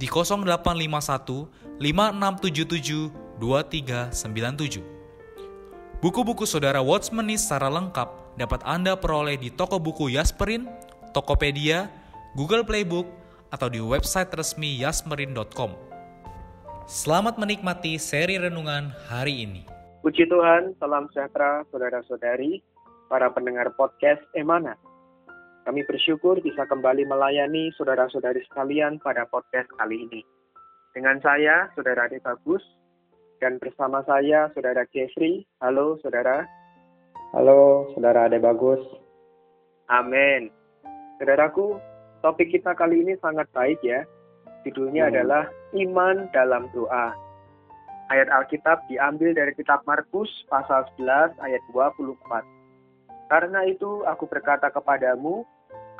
di 0.00 0.08
0851 0.08 1.76
5677 1.76 3.12
2397. 3.36 6.00
Buku-buku 6.00 6.48
saudara 6.48 6.80
Watchmeni 6.80 7.36
secara 7.36 7.68
lengkap 7.68 8.40
dapat 8.40 8.64
Anda 8.64 8.96
peroleh 8.96 9.36
di 9.36 9.52
toko 9.52 9.76
buku 9.76 10.16
Yasmerin, 10.16 10.64
Tokopedia, 11.12 11.92
Google 12.32 12.64
Playbook, 12.64 13.04
atau 13.52 13.68
di 13.68 13.84
website 13.84 14.32
resmi 14.32 14.80
yasmerin.com. 14.80 15.76
Selamat 16.88 17.36
menikmati 17.36 18.00
seri 18.00 18.40
renungan 18.40 18.96
hari 19.12 19.44
ini. 19.44 19.68
Puji 20.00 20.24
Tuhan, 20.24 20.72
salam 20.80 21.12
sejahtera 21.12 21.68
saudara-saudari, 21.68 22.64
para 23.12 23.28
pendengar 23.28 23.68
podcast 23.76 24.24
Emana. 24.32 24.80
Kami 25.60 25.84
bersyukur 25.84 26.40
bisa 26.40 26.64
kembali 26.64 27.04
melayani 27.04 27.68
saudara-saudari 27.76 28.40
sekalian 28.48 28.96
pada 28.96 29.28
podcast 29.28 29.68
kali 29.76 30.08
ini. 30.08 30.24
Dengan 30.96 31.20
saya, 31.20 31.68
Saudara 31.76 32.08
Ade 32.08 32.16
Bagus, 32.24 32.64
dan 33.44 33.60
bersama 33.60 34.00
saya, 34.08 34.48
Saudara 34.56 34.88
Jeffrey. 34.88 35.44
Halo, 35.60 36.00
Saudara. 36.00 36.48
Halo, 37.36 37.92
Saudara 37.92 38.24
Ade 38.26 38.40
Bagus. 38.40 38.80
Amin. 39.92 40.48
Saudaraku, 41.20 41.76
topik 42.24 42.48
kita 42.56 42.72
kali 42.72 43.04
ini 43.04 43.20
sangat 43.20 43.44
baik 43.52 43.78
ya. 43.84 44.08
Judulnya 44.64 45.08
hmm. 45.08 45.12
adalah 45.12 45.44
Iman 45.76 46.32
dalam 46.32 46.72
Doa. 46.72 47.12
Ayat 48.10 48.32
Alkitab 48.32 48.82
diambil 48.90 49.36
dari 49.36 49.52
kitab 49.54 49.84
Markus 49.86 50.28
pasal 50.50 50.88
11 50.98 51.36
ayat 51.38 51.62
24. 51.70 52.59
Karena 53.30 53.62
itu 53.62 54.02
aku 54.02 54.26
berkata 54.26 54.74
kepadamu, 54.74 55.46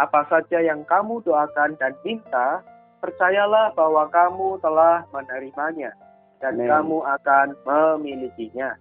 apa 0.03 0.27
saja 0.27 0.59
yang 0.59 0.83
kamu 0.83 1.23
doakan 1.23 1.79
dan 1.79 1.95
minta, 2.03 2.59
percayalah 2.99 3.71
bahwa 3.79 4.11
kamu 4.11 4.59
telah 4.59 5.07
menerimanya 5.15 5.95
dan 6.43 6.59
Amen. 6.59 6.67
kamu 6.67 6.99
akan 7.07 7.47
memilikinya. 7.63 8.75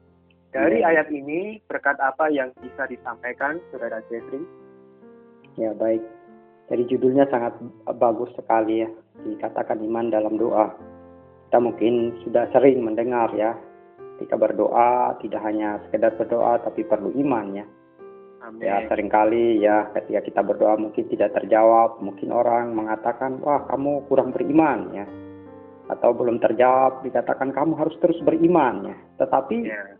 Dari 0.49 0.81
Amen. 0.81 0.89
ayat 0.89 1.07
ini, 1.13 1.61
berkat 1.69 2.01
apa 2.01 2.33
yang 2.33 2.49
bisa 2.57 2.89
disampaikan, 2.89 3.61
Saudara 3.69 4.01
Jeffrey? 4.09 4.41
Ya, 5.53 5.69
baik. 5.77 6.01
Jadi 6.73 6.89
judulnya 6.89 7.29
sangat 7.29 7.53
bagus 8.01 8.33
sekali 8.33 8.81
ya, 8.81 8.89
dikatakan 9.29 9.77
iman 9.85 10.09
dalam 10.09 10.41
doa. 10.41 10.73
Kita 11.45 11.61
mungkin 11.61 12.17
sudah 12.25 12.49
sering 12.49 12.81
mendengar 12.81 13.29
ya, 13.37 13.53
ketika 14.17 14.41
berdoa 14.41 15.17
tidak 15.21 15.41
hanya 15.45 15.77
sekedar 15.85 16.17
berdoa 16.17 16.57
tapi 16.65 16.81
perlu 16.81 17.13
iman 17.13 17.61
ya. 17.61 17.65
Amin. 18.49 18.65
Ya 18.65 18.81
sering 18.89 19.13
kali 19.13 19.61
ya 19.61 19.93
ketika 19.93 20.25
kita 20.25 20.41
berdoa 20.41 20.73
mungkin 20.81 21.05
tidak 21.05 21.37
terjawab, 21.37 22.01
mungkin 22.01 22.33
orang 22.33 22.73
mengatakan 22.73 23.37
wah 23.45 23.69
kamu 23.69 24.09
kurang 24.09 24.33
beriman 24.33 24.89
ya, 24.89 25.05
atau 25.93 26.09
belum 26.17 26.41
terjawab 26.41 27.05
dikatakan 27.05 27.53
kamu 27.53 27.77
harus 27.77 27.93
terus 28.01 28.17
beriman 28.25 28.89
ya. 28.89 28.97
Tetapi 29.21 29.57
yeah. 29.69 29.93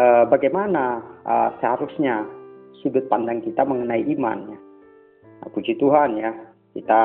eh, 0.00 0.24
bagaimana 0.24 1.04
eh, 1.28 1.50
seharusnya 1.60 2.24
sudut 2.80 3.04
pandang 3.12 3.44
kita 3.44 3.68
mengenai 3.68 4.00
iman 4.16 4.38
ya? 4.48 4.58
Nah, 5.44 5.48
puji 5.52 5.76
Tuhan 5.76 6.16
ya 6.16 6.32
kita 6.72 7.02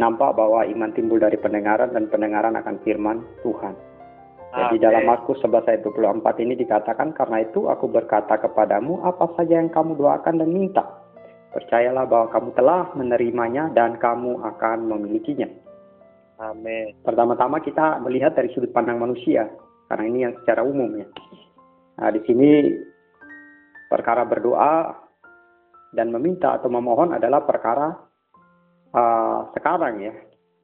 nampak 0.00 0.32
bahwa 0.32 0.64
iman 0.64 0.96
timbul 0.96 1.20
dari 1.20 1.36
pendengaran 1.36 1.92
dan 1.92 2.08
pendengaran 2.08 2.56
akan 2.56 2.80
firman 2.80 3.20
Tuhan. 3.44 3.76
Jadi 4.56 4.80
dalam 4.80 5.04
Markus 5.04 5.36
11 5.44 5.68
ayat 5.68 5.84
24 5.84 6.24
ini 6.40 6.56
dikatakan, 6.56 7.12
karena 7.12 7.44
itu 7.44 7.68
aku 7.68 7.92
berkata 7.92 8.40
kepadamu 8.40 9.04
apa 9.04 9.28
saja 9.36 9.60
yang 9.60 9.68
kamu 9.68 10.00
doakan 10.00 10.40
dan 10.40 10.48
minta. 10.48 10.84
Percayalah 11.52 12.08
bahwa 12.08 12.32
kamu 12.32 12.48
telah 12.56 12.82
menerimanya 12.96 13.68
dan 13.76 14.00
kamu 14.00 14.40
akan 14.40 14.88
memilikinya. 14.88 15.48
Amin. 16.40 16.96
Pertama-tama 17.04 17.60
kita 17.60 18.00
melihat 18.00 18.32
dari 18.32 18.48
sudut 18.52 18.72
pandang 18.72 18.96
manusia, 18.96 19.44
karena 19.92 20.04
ini 20.08 20.18
yang 20.24 20.32
secara 20.40 20.64
umum 20.64 20.88
ya. 21.04 21.06
Nah, 22.00 22.10
di 22.12 22.20
sini 22.24 22.48
perkara 23.92 24.24
berdoa 24.24 24.92
dan 25.92 26.12
meminta 26.12 26.56
atau 26.56 26.68
memohon 26.68 27.12
adalah 27.12 27.44
perkara 27.44 27.88
uh, 28.92 29.52
sekarang 29.52 30.00
ya. 30.00 30.14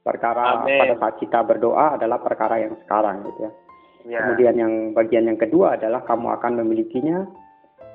Perkara 0.03 0.61
Amen. 0.61 0.77
pada 0.77 0.95
saat 0.99 1.15
kita 1.21 1.39
berdoa 1.47 1.95
adalah 1.95 2.19
perkara 2.19 2.59
yang 2.59 2.75
sekarang 2.85 3.23
gitu 3.23 3.49
ya. 3.49 3.51
Ya. 4.03 4.19
Kemudian 4.19 4.55
yang 4.59 4.73
bagian 4.91 5.25
yang 5.31 5.39
kedua 5.39 5.79
adalah 5.79 6.03
kamu 6.03 6.27
akan 6.39 6.51
memilikinya. 6.59 7.23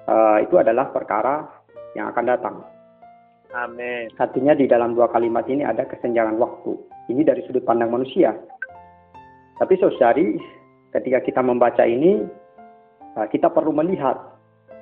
Uh, 0.08 0.40
itu 0.40 0.56
adalah 0.56 0.88
perkara 0.88 1.44
yang 1.92 2.08
akan 2.08 2.24
datang. 2.24 2.56
Amin. 3.52 4.08
Artinya 4.16 4.56
di 4.56 4.64
dalam 4.64 4.96
dua 4.96 5.12
kalimat 5.12 5.44
ini 5.48 5.64
ada 5.64 5.84
kesenjangan 5.84 6.40
waktu. 6.40 6.76
Ini 7.12 7.24
dari 7.24 7.44
sudut 7.44 7.64
pandang 7.64 7.92
manusia. 7.92 8.32
Tapi 9.60 9.74
saudari, 9.76 10.40
ketika 10.96 11.20
kita 11.20 11.40
membaca 11.44 11.84
ini, 11.84 12.24
uh, 13.20 13.28
kita 13.28 13.52
perlu 13.52 13.72
melihat 13.76 14.16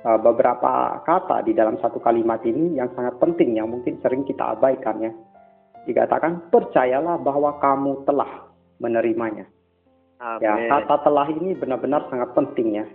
uh, 0.07 0.19
beberapa 0.19 1.03
kata 1.03 1.43
di 1.43 1.51
dalam 1.51 1.75
satu 1.83 1.99
kalimat 1.99 2.39
ini 2.47 2.79
yang 2.79 2.87
sangat 2.95 3.19
penting 3.19 3.59
yang 3.59 3.67
mungkin 3.67 3.99
sering 3.99 4.23
kita 4.23 4.55
abaikan 4.55 5.03
ya. 5.03 5.11
Dikatakan 5.83 6.51
percayalah 6.51 7.19
bahwa 7.19 7.59
kamu 7.59 8.07
telah 8.07 8.47
menerimanya. 8.79 9.47
Amin. 10.17 10.41
Ya, 10.41 10.53
kata 10.69 11.05
telah 11.05 11.27
ini 11.29 11.53
benar-benar 11.53 12.09
sangat 12.09 12.33
penting 12.33 12.81
ya. 12.81 12.85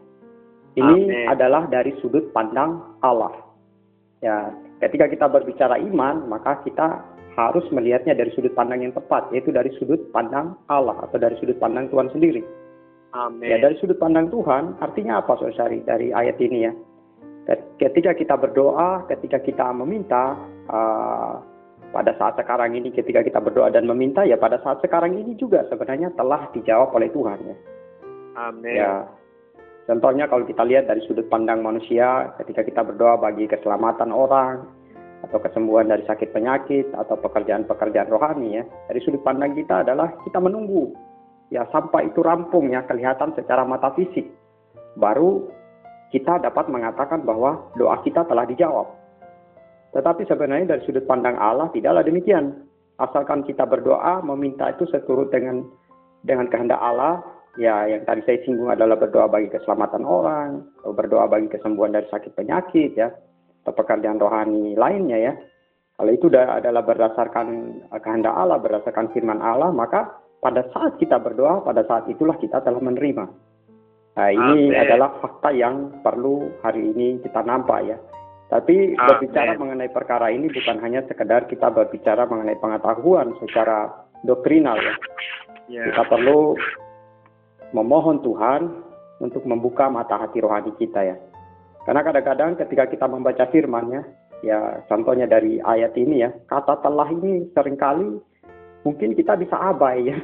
Ini 0.74 0.96
Amin. 1.06 1.26
adalah 1.28 1.68
dari 1.70 1.94
sudut 2.02 2.32
pandang 2.34 2.82
Allah. 3.04 3.30
Ya, 4.24 4.50
ketika 4.82 5.06
kita 5.06 5.26
berbicara 5.30 5.78
iman, 5.78 6.26
maka 6.26 6.58
kita 6.66 7.04
harus 7.38 7.64
melihatnya 7.70 8.18
dari 8.18 8.32
sudut 8.34 8.52
pandang 8.56 8.82
yang 8.84 8.94
tepat, 8.94 9.30
yaitu 9.30 9.54
dari 9.54 9.70
sudut 9.78 10.00
pandang 10.10 10.58
Allah 10.66 10.98
atau 11.06 11.16
dari 11.20 11.38
sudut 11.38 11.56
pandang 11.62 11.88
Tuhan 11.92 12.10
sendiri. 12.10 12.42
Amin. 13.12 13.44
Ya, 13.44 13.60
dari 13.60 13.76
sudut 13.78 14.00
pandang 14.00 14.32
Tuhan, 14.32 14.80
artinya 14.80 15.20
apa, 15.20 15.36
Saudari, 15.36 15.84
dari 15.84 16.10
ayat 16.10 16.40
ini 16.40 16.58
ya? 16.64 16.72
Ketika 17.76 18.14
kita 18.14 18.38
berdoa, 18.38 19.04
ketika 19.10 19.42
kita 19.42 19.66
meminta, 19.74 20.38
uh, 20.70 21.42
pada 21.92 22.16
saat 22.16 22.40
sekarang 22.40 22.72
ini 22.72 22.88
ketika 22.90 23.20
kita 23.20 23.38
berdoa 23.38 23.68
dan 23.68 23.84
meminta 23.84 24.24
ya 24.24 24.40
pada 24.40 24.56
saat 24.64 24.80
sekarang 24.80 25.12
ini 25.12 25.36
juga 25.36 25.68
sebenarnya 25.68 26.10
telah 26.16 26.48
dijawab 26.56 26.96
oleh 26.96 27.12
Tuhan 27.12 27.38
ya. 27.44 27.56
Amin. 28.32 28.80
Ya. 28.80 29.04
Contohnya 29.84 30.24
kalau 30.30 30.48
kita 30.48 30.64
lihat 30.64 30.88
dari 30.88 31.04
sudut 31.04 31.28
pandang 31.28 31.60
manusia 31.60 32.32
ketika 32.40 32.64
kita 32.64 32.80
berdoa 32.80 33.20
bagi 33.20 33.44
keselamatan 33.44 34.08
orang 34.08 34.64
atau 35.22 35.38
kesembuhan 35.38 35.86
dari 35.90 36.02
sakit 36.08 36.32
penyakit 36.32 36.88
atau 36.96 37.14
pekerjaan-pekerjaan 37.20 38.08
rohani 38.08 38.62
ya. 38.62 38.64
Dari 38.88 39.00
sudut 39.04 39.20
pandang 39.20 39.52
kita 39.52 39.84
adalah 39.84 40.16
kita 40.24 40.38
menunggu 40.40 40.96
ya 41.52 41.68
sampai 41.68 42.08
itu 42.08 42.24
rampung 42.24 42.72
ya 42.72 42.86
kelihatan 42.88 43.36
secara 43.36 43.68
mata 43.68 43.92
fisik. 43.92 44.32
Baru 44.96 45.50
kita 46.14 46.40
dapat 46.40 46.72
mengatakan 46.72 47.24
bahwa 47.24 47.72
doa 47.76 48.00
kita 48.00 48.24
telah 48.24 48.48
dijawab. 48.48 49.01
Tetapi 49.92 50.24
sebenarnya 50.24 50.76
dari 50.76 50.82
sudut 50.88 51.04
pandang 51.04 51.36
Allah 51.36 51.68
tidaklah 51.72 52.00
demikian. 52.04 52.64
Asalkan 52.96 53.44
kita 53.44 53.68
berdoa, 53.68 54.24
meminta 54.24 54.72
itu 54.72 54.88
seturut 54.88 55.28
dengan 55.28 55.64
dengan 56.22 56.48
kehendak 56.48 56.80
Allah, 56.80 57.20
ya 57.60 57.84
yang 57.88 58.06
tadi 58.08 58.22
saya 58.24 58.38
singgung 58.46 58.70
adalah 58.72 58.96
berdoa 58.96 59.28
bagi 59.28 59.52
keselamatan 59.52 60.04
orang, 60.06 60.64
atau 60.80 60.92
berdoa 60.96 61.28
bagi 61.28 61.50
kesembuhan 61.50 61.92
dari 61.92 62.06
sakit 62.08 62.32
penyakit 62.32 62.94
ya, 62.96 63.10
atau 63.64 63.72
pekerjaan 63.74 64.22
rohani 64.22 64.78
lainnya 64.78 65.18
ya. 65.18 65.32
Kalau 65.98 66.12
itu 66.14 66.32
adalah 66.32 66.82
berdasarkan 66.82 67.46
kehendak 68.00 68.32
Allah, 68.32 68.58
berdasarkan 68.58 69.12
firman 69.12 69.44
Allah, 69.44 69.68
maka 69.70 70.22
pada 70.40 70.66
saat 70.72 70.96
kita 70.98 71.20
berdoa, 71.20 71.62
pada 71.62 71.84
saat 71.86 72.08
itulah 72.08 72.34
kita 72.40 72.64
telah 72.64 72.80
menerima. 72.80 73.24
Nah, 74.12 74.28
ini 74.28 74.68
Amen. 74.68 74.76
adalah 74.76 75.16
fakta 75.24 75.54
yang 75.56 76.04
perlu 76.04 76.52
hari 76.60 76.92
ini 76.92 77.22
kita 77.24 77.40
nampak 77.46 77.80
ya. 77.88 77.96
Tapi 78.52 78.92
Amen. 78.92 79.08
berbicara 79.08 79.56
mengenai 79.56 79.88
perkara 79.88 80.28
ini 80.28 80.52
bukan 80.52 80.76
hanya 80.84 81.00
sekedar 81.08 81.48
kita 81.48 81.72
berbicara 81.72 82.28
mengenai 82.28 82.60
pengetahuan 82.60 83.32
secara 83.40 83.88
doktrinal 84.28 84.76
ya. 84.76 84.92
Yeah. 85.72 85.88
Kita 85.88 86.04
perlu 86.04 86.60
memohon 87.72 88.20
Tuhan 88.20 88.68
untuk 89.24 89.48
membuka 89.48 89.88
mata 89.88 90.20
hati 90.20 90.44
rohani 90.44 90.76
kita 90.76 91.00
ya. 91.00 91.16
Karena 91.88 92.04
kadang-kadang 92.04 92.60
ketika 92.60 92.92
kita 92.92 93.06
membaca 93.08 93.48
firman-Nya, 93.48 94.04
ya 94.44 94.84
contohnya 94.84 95.24
dari 95.24 95.56
ayat 95.56 95.96
ini 95.96 96.20
ya, 96.20 96.30
kata 96.44 96.84
telah 96.84 97.08
ini 97.08 97.48
sering 97.56 97.80
kali 97.80 98.20
mungkin 98.84 99.16
kita 99.16 99.32
bisa 99.40 99.56
abai 99.56 100.12
ya. 100.12 100.18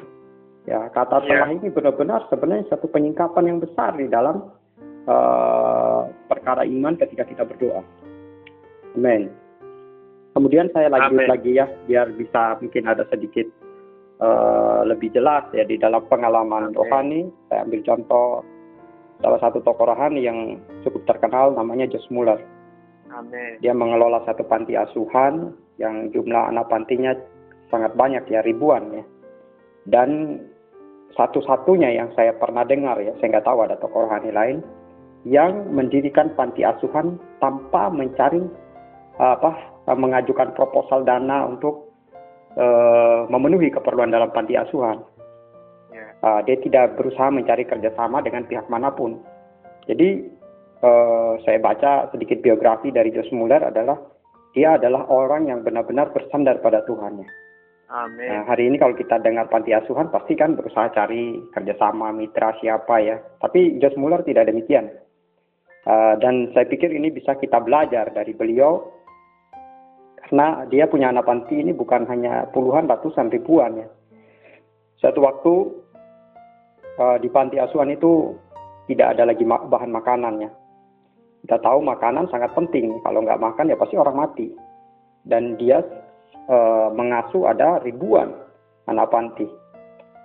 Ya, 0.68 0.84
kata 0.92 1.24
yeah. 1.24 1.28
telah 1.32 1.48
ini 1.56 1.72
benar-benar 1.72 2.28
sebenarnya 2.28 2.68
satu 2.68 2.92
penyingkapan 2.92 3.56
yang 3.56 3.58
besar 3.64 3.96
di 3.96 4.04
dalam 4.04 4.52
uh, 5.08 6.04
perkara 6.28 6.68
iman 6.68 6.92
ketika 7.00 7.24
kita 7.24 7.48
berdoa. 7.48 7.80
Amin. 8.98 9.30
Kemudian 10.34 10.66
saya 10.74 10.90
lanjut 10.90 11.22
Amen. 11.22 11.30
lagi 11.30 11.54
ya, 11.54 11.70
biar 11.86 12.10
bisa 12.18 12.58
mungkin 12.58 12.90
ada 12.90 13.06
sedikit 13.06 13.46
uh, 14.18 14.82
lebih 14.82 15.14
jelas 15.14 15.46
ya 15.54 15.62
di 15.62 15.78
dalam 15.78 16.02
pengalaman 16.10 16.74
Amen. 16.74 16.76
rohani. 16.76 17.20
Saya 17.46 17.62
ambil 17.62 17.80
contoh 17.86 18.42
salah 19.22 19.38
satu 19.38 19.62
tokoh 19.62 19.86
rohani 19.86 20.26
yang 20.26 20.58
cukup 20.82 21.06
terkenal 21.06 21.54
namanya 21.54 21.86
Josh 21.86 22.10
Muller. 22.10 22.42
Amen. 23.14 23.62
Dia 23.62 23.70
mengelola 23.70 24.22
satu 24.26 24.42
panti 24.46 24.74
asuhan 24.74 25.54
yang 25.78 26.10
jumlah 26.10 26.50
anak 26.50 26.66
pantinya 26.66 27.14
sangat 27.70 27.94
banyak 27.94 28.26
ya 28.26 28.42
ribuan 28.42 28.90
ya. 28.94 29.04
Dan 29.88 30.42
satu-satunya 31.16 31.98
yang 31.98 32.12
saya 32.14 32.36
pernah 32.36 32.62
dengar 32.62 33.00
ya, 33.00 33.16
saya 33.18 33.38
nggak 33.38 33.46
tahu 33.48 33.58
ada 33.64 33.74
tokoh 33.80 34.06
rohani 34.06 34.30
lain 34.30 34.58
yang 35.26 35.66
mendirikan 35.74 36.30
panti 36.38 36.62
asuhan 36.62 37.18
tanpa 37.42 37.90
mencari 37.90 38.38
apa 39.18 39.50
mengajukan 39.98 40.54
proposal 40.54 41.02
dana 41.02 41.42
untuk 41.50 41.90
uh, 42.54 43.26
memenuhi 43.26 43.70
keperluan 43.74 44.14
dalam 44.14 44.30
panti 44.30 44.54
asuhan. 44.54 45.02
Uh, 46.18 46.42
dia 46.42 46.58
tidak 46.58 46.98
berusaha 46.98 47.30
mencari 47.30 47.62
kerjasama 47.62 48.18
dengan 48.22 48.42
pihak 48.50 48.66
mana 48.66 48.90
pun. 48.90 49.22
Jadi 49.86 50.26
uh, 50.82 51.38
saya 51.46 51.62
baca 51.62 52.10
sedikit 52.10 52.42
biografi 52.42 52.90
dari 52.90 53.14
Josh 53.14 53.30
Muller 53.30 53.62
adalah 53.62 53.94
dia 54.50 54.74
adalah 54.74 55.06
orang 55.06 55.46
yang 55.46 55.62
benar-benar 55.62 56.10
bersandar 56.10 56.58
pada 56.58 56.82
Tuhan. 56.90 57.22
Ya. 57.22 57.28
Amin. 57.88 58.28
Nah, 58.28 58.44
hari 58.50 58.66
ini 58.66 58.76
kalau 58.82 58.98
kita 58.98 59.22
dengar 59.22 59.46
panti 59.46 59.70
asuhan 59.72 60.10
pasti 60.10 60.34
kan 60.34 60.58
berusaha 60.58 60.90
cari 60.90 61.38
kerjasama 61.54 62.10
mitra 62.10 62.50
siapa 62.58 62.98
ya. 62.98 63.16
Tapi 63.38 63.78
Josh 63.78 63.94
Muller 63.94 64.26
tidak 64.26 64.50
demikian. 64.50 64.90
Uh, 65.86 66.18
dan 66.18 66.50
saya 66.52 66.66
pikir 66.66 66.90
ini 66.90 67.14
bisa 67.14 67.38
kita 67.38 67.62
belajar 67.62 68.10
dari 68.12 68.34
beliau 68.34 68.97
karena 70.28 70.68
dia 70.68 70.84
punya 70.84 71.08
anak 71.08 71.24
panti 71.24 71.56
ini 71.56 71.72
bukan 71.72 72.04
hanya 72.04 72.44
puluhan, 72.52 72.84
ratusan, 72.84 73.32
ribuan 73.32 73.80
ya. 73.80 73.88
Suatu 75.00 75.24
waktu 75.24 75.52
uh, 77.00 77.16
di 77.16 77.32
panti 77.32 77.56
asuhan 77.56 77.88
itu 77.88 78.36
tidak 78.92 79.16
ada 79.16 79.32
lagi 79.32 79.48
bahan 79.48 79.88
makanannya. 79.88 80.52
Kita 81.48 81.56
tahu 81.64 81.80
makanan 81.80 82.28
sangat 82.28 82.52
penting. 82.52 83.00
Kalau 83.00 83.24
nggak 83.24 83.40
makan 83.40 83.72
ya 83.72 83.76
pasti 83.80 83.96
orang 83.96 84.16
mati. 84.20 84.48
Dan 85.28 85.60
dia 85.60 85.84
e, 86.48 86.56
mengasuh 86.96 87.52
ada 87.52 87.78
ribuan 87.84 88.32
anak 88.88 89.12
panti. 89.12 89.44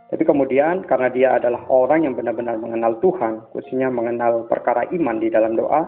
Tapi 0.09 0.23
kemudian 0.23 0.88
karena 0.88 1.09
dia 1.11 1.29
adalah 1.38 1.59
orang 1.69 2.07
yang 2.07 2.15
benar-benar 2.15 2.55
mengenal 2.55 2.97
Tuhan, 3.03 3.45
khususnya 3.51 3.91
mengenal 3.91 4.47
perkara 4.47 4.88
iman 4.95 5.19
di 5.19 5.27
dalam 5.27 5.59
doa, 5.59 5.85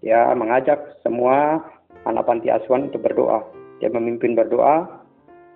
dia 0.00 0.32
mengajak 0.34 0.80
semua 1.04 1.60
anak 2.06 2.26
panti 2.26 2.48
asuhan 2.50 2.90
untuk 2.90 3.04
berdoa. 3.04 3.42
Dia 3.78 3.90
memimpin 3.90 4.38
berdoa. 4.38 5.02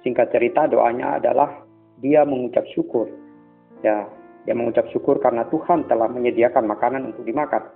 Singkat 0.02 0.30
cerita 0.30 0.70
doanya 0.70 1.18
adalah 1.18 1.66
dia 1.98 2.22
mengucap 2.22 2.62
syukur. 2.70 3.10
Ya, 3.82 4.06
dia 4.46 4.54
mengucap 4.54 4.86
syukur 4.94 5.18
karena 5.18 5.42
Tuhan 5.50 5.90
telah 5.90 6.06
menyediakan 6.06 6.64
makanan 6.70 7.10
untuk 7.14 7.26
dimakan. 7.26 7.66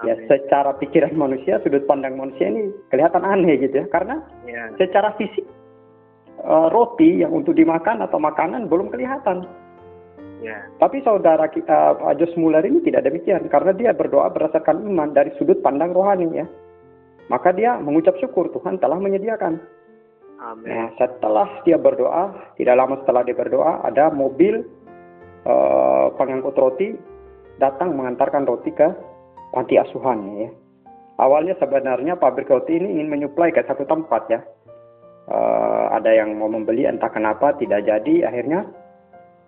Ya, 0.00 0.16
secara 0.32 0.72
pikiran 0.80 1.12
manusia, 1.12 1.60
sudut 1.60 1.84
pandang 1.84 2.16
manusia 2.16 2.48
ini 2.48 2.72
kelihatan 2.88 3.20
aneh 3.20 3.60
gitu 3.60 3.84
ya, 3.84 3.86
karena 3.92 4.24
ya. 4.48 4.72
secara 4.80 5.12
fisik 5.20 5.44
uh, 6.40 6.72
roti 6.72 7.20
yang 7.20 7.36
untuk 7.36 7.52
dimakan 7.52 8.00
atau 8.00 8.16
makanan 8.16 8.64
belum 8.64 8.88
kelihatan. 8.88 9.44
Ya. 10.40 10.56
Tapi 10.80 11.04
saudara 11.04 11.52
kita 11.52 12.00
Pak 12.00 12.16
Jos 12.16 12.32
Muller 12.40 12.64
ini 12.64 12.80
tidak 12.80 13.12
demikian, 13.12 13.44
karena 13.52 13.76
dia 13.76 13.92
berdoa 13.92 14.32
berdasarkan 14.32 14.88
iman 14.88 15.12
dari 15.12 15.36
sudut 15.36 15.60
pandang 15.60 15.92
rohani 15.92 16.32
ya. 16.32 16.48
Maka 17.30 17.54
dia 17.54 17.78
mengucap 17.78 18.18
syukur 18.18 18.50
Tuhan 18.50 18.82
telah 18.82 18.98
menyediakan. 18.98 19.62
Amin. 20.42 20.66
Nah, 20.66 20.90
setelah 20.98 21.48
dia 21.62 21.78
berdoa, 21.78 22.34
tidak 22.58 22.74
lama 22.74 22.98
setelah 23.06 23.22
dia 23.22 23.36
berdoa, 23.38 23.86
ada 23.86 24.10
mobil 24.10 24.66
uh, 25.46 26.10
pengangkut 26.18 26.58
roti 26.58 26.96
datang 27.62 27.94
mengantarkan 27.94 28.48
roti 28.48 28.74
ke 28.74 28.88
panti 29.54 29.78
asuhan 29.78 30.18
ya. 30.42 30.50
Awalnya 31.20 31.54
sebenarnya 31.60 32.16
pabrik 32.16 32.48
roti 32.48 32.80
ini 32.80 32.96
ingin 32.96 33.12
menyuplai 33.12 33.52
ke 33.52 33.60
satu 33.62 33.84
tempat 33.84 34.22
ya. 34.32 34.40
Uh, 35.30 35.92
ada 35.94 36.10
yang 36.10 36.34
mau 36.34 36.50
membeli 36.50 36.88
entah 36.88 37.12
kenapa 37.12 37.54
tidak 37.60 37.86
jadi 37.86 38.26
akhirnya 38.26 38.66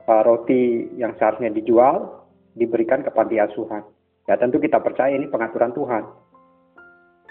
uh, 0.07 0.23
roti 0.23 0.93
yang 1.01 1.17
seharusnya 1.17 1.51
dijual 1.51 2.23
diberikan 2.55 3.01
ke 3.01 3.11
panti 3.11 3.41
asuhan. 3.41 3.83
Ya 4.29 4.37
tentu 4.39 4.61
kita 4.61 4.79
percaya 4.79 5.17
ini 5.17 5.27
pengaturan 5.27 5.73
Tuhan. 5.75 6.22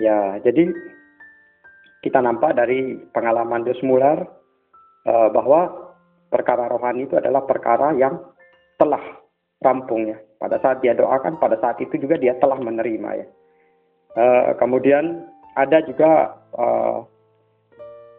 Ya 0.01 0.41
jadi 0.41 0.73
kita 2.01 2.17
nampak 2.17 2.57
dari 2.57 2.97
pengalaman 3.13 3.61
Dos 3.61 3.77
Muller 3.85 4.25
uh, 5.05 5.29
bahwa 5.29 5.93
perkara 6.33 6.65
rohani 6.65 7.05
itu 7.05 7.13
adalah 7.21 7.45
perkara 7.45 7.93
yang 7.93 8.17
telah 8.81 9.21
rampung 9.61 10.09
ya. 10.09 10.17
Pada 10.41 10.57
saat 10.57 10.81
dia 10.81 10.97
doakan, 10.97 11.37
pada 11.37 11.61
saat 11.61 11.77
itu 11.77 12.01
juga 12.01 12.17
dia 12.17 12.33
telah 12.41 12.57
menerima 12.57 13.09
ya. 13.21 13.27
Uh, 14.17 14.57
kemudian 14.57 15.29
ada 15.53 15.85
juga 15.85 16.41
uh, 16.57 17.05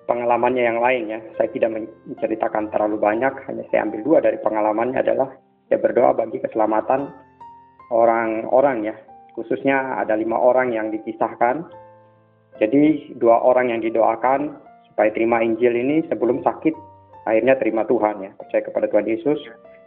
pengalamannya 0.06 0.62
yang 0.62 0.78
lain 0.78 1.18
ya. 1.18 1.20
Saya 1.34 1.50
tidak 1.50 1.74
menceritakan 1.74 2.70
terlalu 2.70 3.02
banyak, 3.02 3.34
hanya 3.50 3.64
saya 3.74 3.90
ambil 3.90 4.00
dua 4.06 4.18
dari 4.22 4.38
pengalamannya 4.38 5.02
adalah 5.02 5.34
dia 5.66 5.82
berdoa 5.82 6.14
bagi 6.14 6.38
keselamatan 6.38 7.10
orang-orang 7.90 8.92
ya. 8.92 8.96
Khususnya 9.32 10.00
ada 10.00 10.12
lima 10.18 10.36
orang 10.36 10.72
yang 10.76 10.92
dipisahkan. 10.92 11.64
Jadi 12.60 13.16
dua 13.16 13.40
orang 13.40 13.72
yang 13.72 13.80
didoakan 13.80 14.54
supaya 14.92 15.08
terima 15.10 15.40
Injil 15.40 15.72
ini 15.72 16.04
sebelum 16.06 16.44
sakit 16.44 16.76
akhirnya 17.24 17.56
terima 17.56 17.88
Tuhan 17.88 18.20
ya 18.20 18.30
percaya 18.36 18.60
kepada 18.60 18.86
Tuhan 18.92 19.08
Yesus 19.08 19.40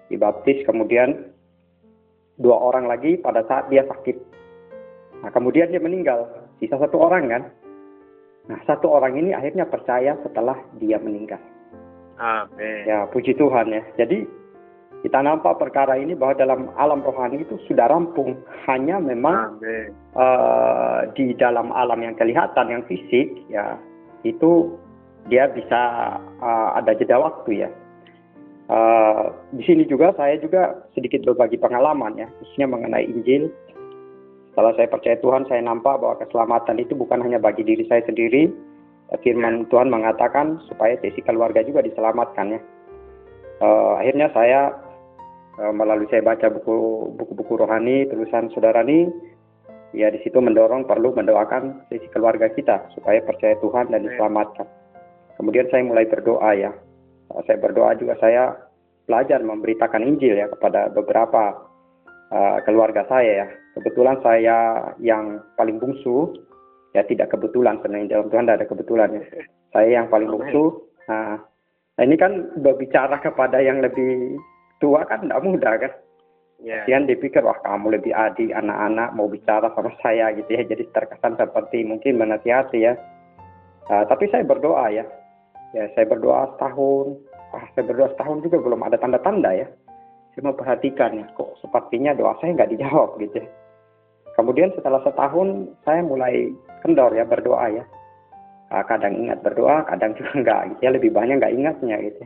dibaptis 0.10 0.66
kemudian 0.66 1.30
dua 2.42 2.58
orang 2.58 2.90
lagi 2.90 3.16
pada 3.20 3.46
saat 3.48 3.72
dia 3.72 3.86
sakit. 3.88 4.18
Nah, 5.24 5.32
kemudian 5.32 5.72
dia 5.72 5.82
meninggal, 5.82 6.28
sisa 6.60 6.75
satu 6.78 7.00
orang 7.00 7.32
kan. 7.32 7.44
Nah, 8.46 8.60
satu 8.70 8.92
orang 8.94 9.18
ini 9.18 9.34
akhirnya 9.34 9.66
percaya 9.66 10.14
setelah 10.22 10.60
dia 10.78 11.02
meninggal. 11.02 11.42
Amin. 12.22 12.86
Ya, 12.86 13.10
puji 13.10 13.34
Tuhan 13.36 13.74
ya. 13.74 13.84
Jadi 13.98 14.28
kita 15.02 15.22
nampak 15.22 15.62
perkara 15.62 16.02
ini 16.02 16.18
bahwa 16.18 16.34
dalam 16.34 16.62
alam 16.82 17.06
rohani 17.06 17.46
itu 17.46 17.62
sudah 17.70 17.92
rampung. 17.92 18.42
Hanya 18.66 18.98
memang 18.98 19.62
uh, 20.18 21.06
di 21.14 21.38
dalam 21.38 21.70
alam 21.70 22.02
yang 22.02 22.18
kelihatan, 22.18 22.74
yang 22.74 22.82
fisik, 22.90 23.38
ya 23.52 23.78
itu 24.25 24.74
dia 25.30 25.46
bisa 25.54 26.16
uh, 26.42 26.70
ada 26.74 26.98
jeda 26.98 27.22
waktu 27.22 27.68
ya. 27.68 27.70
Uh, 28.66 29.30
di 29.54 29.62
sini 29.62 29.86
juga 29.86 30.10
saya 30.18 30.42
juga 30.42 30.74
sedikit 30.98 31.22
berbagi 31.22 31.62
pengalaman 31.62 32.18
ya, 32.18 32.25
khususnya 32.42 32.66
mengenai 32.66 33.06
Injil. 33.06 33.54
Setelah 34.50 34.74
saya 34.74 34.90
percaya 34.90 35.20
Tuhan, 35.22 35.46
saya 35.46 35.62
nampak 35.62 36.02
bahwa 36.02 36.18
keselamatan 36.18 36.82
itu 36.82 36.98
bukan 36.98 37.22
hanya 37.22 37.38
bagi 37.38 37.62
diri 37.62 37.86
saya 37.86 38.02
sendiri. 38.10 38.50
Firman 39.22 39.70
Tuhan 39.70 39.94
mengatakan 39.94 40.58
supaya 40.66 40.98
sesi 40.98 41.22
keluarga 41.22 41.62
juga 41.62 41.86
diselamatkan 41.86 42.58
ya. 42.58 42.62
Uh, 43.62 44.02
akhirnya 44.02 44.34
saya 44.34 44.74
melalui 45.56 46.08
saya 46.12 46.20
baca 46.20 46.52
buku 46.52 46.76
buku-buku 47.16 47.54
rohani 47.64 48.08
tulisan 48.12 48.52
saudara 48.52 48.84
ini, 48.84 49.08
ya 49.96 50.12
di 50.12 50.20
situ 50.20 50.40
mendorong 50.44 50.84
perlu 50.84 51.16
mendoakan 51.16 51.88
sesi 51.88 52.12
keluarga 52.12 52.52
kita 52.52 52.92
supaya 52.92 53.24
percaya 53.24 53.56
Tuhan 53.64 53.92
dan 53.92 54.04
diselamatkan. 54.04 54.68
Kemudian 55.40 55.68
saya 55.72 55.84
mulai 55.88 56.08
berdoa 56.08 56.52
ya, 56.56 56.72
saya 57.48 57.58
berdoa 57.60 57.96
juga 57.96 58.20
saya 58.20 58.56
belajar 59.08 59.40
memberitakan 59.40 60.04
Injil 60.04 60.36
ya 60.36 60.48
kepada 60.52 60.92
beberapa 60.92 61.56
uh, 62.32 62.60
keluarga 62.68 63.08
saya 63.08 63.46
ya. 63.46 63.48
Kebetulan 63.80 64.20
saya 64.24 64.92
yang 65.04 65.44
paling 65.60 65.80
bungsu, 65.80 66.32
ya 66.96 67.04
tidak 67.04 67.32
kebetulan 67.32 67.80
sebenarnya 67.80 68.20
dalam 68.20 68.28
Tuhan 68.32 68.44
tidak 68.48 68.58
ada 68.60 68.68
kebetulan 68.72 69.10
ya. 69.20 69.24
Saya 69.76 70.00
yang 70.00 70.08
paling 70.08 70.32
bungsu, 70.32 70.88
nah, 71.12 71.36
Nah, 71.96 72.04
ini 72.04 72.20
kan 72.20 72.60
berbicara 72.60 73.24
kepada 73.24 73.64
yang 73.64 73.80
lebih 73.80 74.36
tua 74.86 75.01
kan 75.10 75.25
tidak 75.25 75.42
mudah 75.42 75.74
kan. 75.82 75.94
Yeah. 76.62 76.86
Yang 76.86 77.18
dipikir 77.18 77.42
wah 77.42 77.58
kamu 77.65 77.98
lebih 77.98 78.13
adik 78.13 78.54
anak-anak 78.54 79.18
mau 79.18 79.25
bicara 79.25 79.74
sama 79.74 79.89
saya 80.06 80.30
gitu 80.38 80.54
ya 80.54 80.62
jadi 80.62 80.86
terkesan 80.94 81.42
seperti 81.42 81.82
mungkin 81.82 82.22
menasihati 82.22 82.86
ya. 82.86 82.94
Uh, 83.89 84.06
tapi 84.06 84.30
saya 84.30 84.46
berdoa 84.46 84.94
ya, 84.94 85.06
ya 85.74 85.86
saya 85.94 86.06
berdoa 86.10 86.56
setahun, 86.56 87.22
ah 87.54 87.65
saya 87.74 87.86
berdoa 87.86 88.10
setahun 88.13 88.38
juga 88.46 88.58
belum 88.62 88.82
ada 88.86 88.98
tanda-tanda 88.98 89.51
ya. 89.54 89.68
Saya 90.34 90.42
memperhatikan 90.54 91.22
ya 91.22 91.25
kok 91.34 91.58
sepertinya 91.62 92.13
doa 92.18 92.34
saya 92.39 92.54
nggak 92.54 92.72
dijawab 92.77 93.18
gitu. 93.22 93.42
Ya. 93.42 93.48
Kemudian 94.38 94.74
setelah 94.74 95.04
setahun 95.06 95.70
saya 95.86 96.01
mulai 96.01 96.50
kendor 96.82 97.13
ya 97.13 97.27
berdoa 97.27 97.68
ya. 97.82 97.84
Uh, 98.74 98.82
kadang 98.89 99.13
ingat 99.22 99.44
berdoa, 99.46 99.86
kadang 99.86 100.18
juga 100.18 100.32
enggak 100.39 100.62
gitu 100.72 100.80
ya 100.82 100.92
lebih 100.96 101.12
banyak 101.13 101.36
nggak 101.38 101.54
ingatnya 101.54 101.98
gitu. 102.00 102.24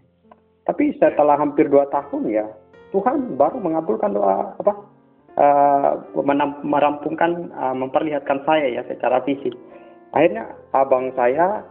Tapi 0.68 0.96
setelah 1.00 1.40
hampir 1.40 1.70
dua 1.70 1.88
tahun 1.90 2.30
ya 2.30 2.46
Tuhan 2.90 3.38
baru 3.38 3.62
mengabulkan 3.62 4.18
doa 4.18 4.54
apa 4.58 4.74
uh, 5.38 5.92
merampungkan 6.66 7.54
uh, 7.54 7.76
memperlihatkan 7.78 8.42
saya 8.44 8.68
ya 8.70 8.82
secara 8.90 9.22
fisik. 9.24 9.54
Akhirnya 10.14 10.50
abang 10.74 11.14
saya 11.14 11.62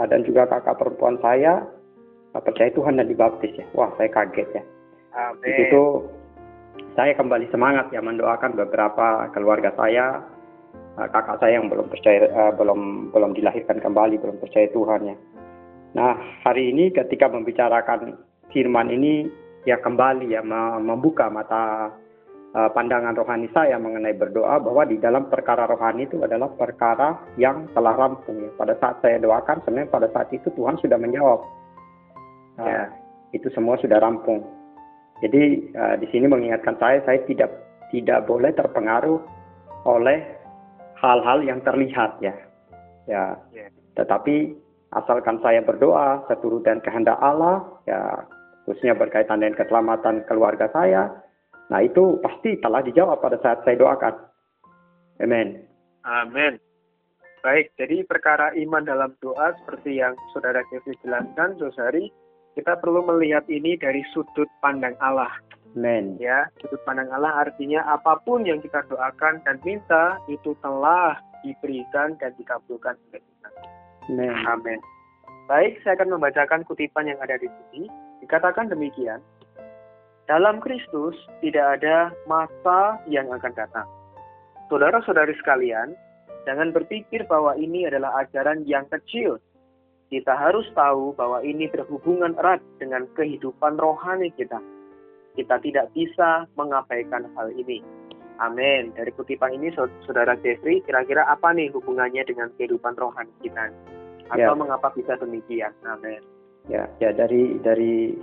uh, 0.00 0.06
dan 0.08 0.24
juga 0.24 0.48
kakak 0.48 0.80
perempuan 0.80 1.20
saya 1.20 1.60
uh, 2.32 2.42
percaya 2.42 2.72
Tuhan 2.72 2.96
dan 2.96 3.06
dibaptis 3.08 3.52
ya. 3.52 3.66
Wah 3.76 3.92
saya 4.00 4.08
kaget 4.08 4.48
ya. 4.56 4.62
Amin. 5.12 5.44
Di 5.44 5.50
situ 5.60 5.84
saya 6.96 7.12
kembali 7.12 7.52
semangat 7.52 7.92
ya 7.92 8.00
mendoakan 8.00 8.56
beberapa 8.56 9.28
keluarga 9.36 9.72
saya, 9.76 10.24
kakak 10.96 11.40
saya 11.40 11.60
yang 11.60 11.68
belum 11.68 11.92
percaya 11.92 12.32
uh, 12.32 12.52
belum 12.56 13.12
belum 13.12 13.36
dilahirkan 13.36 13.76
kembali 13.76 14.16
belum 14.16 14.40
percaya 14.40 14.72
Tuhan 14.72 15.12
ya. 15.12 15.16
Nah 15.92 16.16
hari 16.40 16.72
ini 16.72 16.88
ketika 16.88 17.28
membicarakan 17.28 18.31
firman 18.52 18.92
ini 18.92 19.26
ya 19.66 19.80
kembali 19.80 20.30
ya 20.30 20.44
membuka 20.78 21.26
mata 21.32 21.92
uh, 22.56 22.70
pandangan 22.72 23.16
rohani 23.16 23.48
saya 23.50 23.80
mengenai 23.80 24.14
berdoa 24.16 24.60
bahwa 24.60 24.84
di 24.86 25.00
dalam 25.00 25.28
perkara 25.28 25.66
rohani 25.66 26.06
itu 26.06 26.20
adalah 26.22 26.52
perkara 26.52 27.18
yang 27.40 27.68
telah 27.72 27.96
rampung 27.96 28.38
ya. 28.38 28.50
Pada 28.56 28.76
saat 28.78 29.00
saya 29.00 29.18
doakan 29.18 29.64
sebenarnya 29.64 29.90
pada 29.90 30.08
saat 30.12 30.28
itu 30.30 30.48
Tuhan 30.54 30.78
sudah 30.78 30.98
menjawab. 31.00 31.40
Uh, 32.60 32.68
ya. 32.68 32.84
Itu 33.32 33.48
semua 33.56 33.80
sudah 33.80 33.98
rampung. 33.98 34.44
Jadi 35.24 35.72
uh, 35.72 35.96
di 35.96 36.06
sini 36.12 36.28
mengingatkan 36.28 36.76
saya 36.76 37.00
saya 37.08 37.22
tidak 37.24 37.50
tidak 37.94 38.24
boleh 38.28 38.52
terpengaruh 38.52 39.20
oleh 39.88 40.20
hal-hal 41.00 41.42
yang 41.42 41.60
terlihat 41.64 42.20
ya. 42.20 42.34
Ya. 43.08 43.36
ya. 43.50 43.66
Tetapi 43.98 44.56
asalkan 44.92 45.40
saya 45.40 45.64
berdoa 45.64 46.24
seturut 46.28 46.62
dan 46.68 46.78
kehendak 46.84 47.16
Allah 47.18 47.64
ya 47.88 48.28
khususnya 48.64 48.94
berkaitan 48.94 49.42
dengan 49.42 49.58
keselamatan 49.58 50.26
keluarga 50.30 50.70
saya, 50.70 51.10
nah 51.68 51.82
itu 51.82 52.18
pasti 52.22 52.58
telah 52.62 52.82
dijawab 52.82 53.18
pada 53.18 53.38
saat 53.42 53.62
saya 53.66 53.78
doakan. 53.78 54.14
Amin. 55.22 55.62
Amin. 56.02 56.58
Baik, 57.42 57.74
jadi 57.74 58.06
perkara 58.06 58.54
iman 58.54 58.86
dalam 58.86 59.18
doa 59.18 59.50
seperti 59.62 59.98
yang 59.98 60.14
saudara 60.30 60.62
Kevin 60.70 60.94
jelaskan, 61.02 61.58
Josari, 61.58 62.06
kita 62.54 62.78
perlu 62.78 63.02
melihat 63.02 63.42
ini 63.50 63.74
dari 63.74 64.06
sudut 64.14 64.46
pandang 64.62 64.94
Allah. 65.02 65.30
Amen. 65.74 66.20
Ya, 66.22 66.46
sudut 66.62 66.78
pandang 66.86 67.10
Allah 67.10 67.48
artinya 67.48 67.82
apa 67.90 68.22
pun 68.22 68.46
yang 68.46 68.62
kita 68.62 68.86
doakan 68.86 69.42
dan 69.42 69.58
minta 69.66 70.22
itu 70.30 70.54
telah 70.62 71.18
diberikan 71.42 72.14
dan 72.22 72.30
dikabulkan 72.38 72.94
oleh 73.10 73.18
Tuhan. 73.18 73.52
Amin. 74.46 74.78
Baik, 75.52 75.84
saya 75.84 76.00
akan 76.00 76.16
membacakan 76.16 76.64
kutipan 76.64 77.12
yang 77.12 77.20
ada 77.20 77.36
di 77.36 77.44
sini. 77.44 77.84
Dikatakan 78.24 78.72
demikian, 78.72 79.20
dalam 80.24 80.64
Kristus 80.64 81.12
tidak 81.44 81.76
ada 81.76 82.08
masa 82.24 82.96
yang 83.04 83.28
akan 83.28 83.52
datang. 83.52 83.84
Saudara-saudari 84.72 85.36
sekalian, 85.36 85.92
jangan 86.48 86.72
berpikir 86.72 87.28
bahwa 87.28 87.52
ini 87.60 87.84
adalah 87.84 88.24
ajaran 88.24 88.64
yang 88.64 88.88
kecil. 88.88 89.36
Kita 90.08 90.32
harus 90.32 90.64
tahu 90.72 91.12
bahwa 91.20 91.44
ini 91.44 91.68
berhubungan 91.68 92.32
erat 92.40 92.64
dengan 92.80 93.04
kehidupan 93.12 93.76
rohani 93.76 94.32
kita. 94.32 94.56
Kita 95.36 95.60
tidak 95.60 95.92
bisa 95.92 96.48
mengabaikan 96.56 97.28
hal 97.36 97.52
ini. 97.52 97.84
Amin. 98.40 98.96
Dari 98.96 99.12
kutipan 99.12 99.52
ini, 99.52 99.68
saudara 100.08 100.32
Jeffrey, 100.40 100.80
kira-kira 100.88 101.28
apa 101.28 101.52
nih 101.52 101.68
hubungannya 101.76 102.24
dengan 102.24 102.48
kehidupan 102.56 102.96
rohani 102.96 103.36
kita? 103.44 103.68
Atau 104.32 104.56
ya. 104.56 104.56
mengapa 104.56 104.88
bisa 104.96 105.12
demikian? 105.20 105.72
Amin. 105.84 106.24
Ya, 106.70 106.88
ya 107.02 107.12
dari 107.12 107.60
dari 107.60 108.16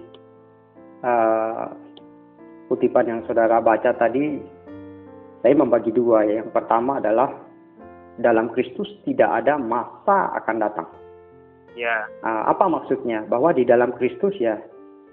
uh, 1.06 1.70
kutipan 2.72 3.06
yang 3.06 3.22
saudara 3.30 3.62
baca 3.62 3.94
tadi, 3.94 4.42
saya 5.46 5.54
membagi 5.54 5.94
dua 5.94 6.26
ya. 6.26 6.42
Yang 6.42 6.52
pertama 6.56 6.98
adalah 6.98 7.30
dalam 8.18 8.50
Kristus 8.58 8.90
tidak 9.06 9.30
ada 9.44 9.62
masa 9.62 10.34
akan 10.42 10.58
datang. 10.58 10.88
Ya. 11.78 12.10
Uh, 12.26 12.50
apa 12.50 12.66
maksudnya? 12.66 13.24
Bahwa 13.30 13.54
di 13.54 13.62
dalam 13.68 13.94
Kristus 13.94 14.34
ya, 14.42 14.58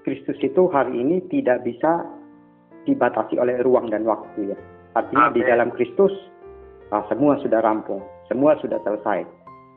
Kristus 0.07 0.41
itu 0.41 0.73
hari 0.73 0.97
ini 0.97 1.21
tidak 1.29 1.61
bisa 1.67 2.09
dibatasi 2.89 3.37
oleh 3.37 3.61
ruang 3.61 3.93
dan 3.93 4.07
waktu 4.09 4.55
ya. 4.55 4.59
Artinya 4.97 5.29
Amen. 5.29 5.37
di 5.37 5.43
dalam 5.45 5.69
Kristus 5.77 6.15
uh, 6.89 7.05
semua 7.13 7.37
sudah 7.45 7.61
rampung, 7.61 8.01
semua 8.33 8.57
sudah 8.65 8.81
selesai. 8.81 9.36